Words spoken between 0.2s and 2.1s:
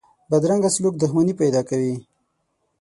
بدرنګه سلوک دښمني پیدا کوي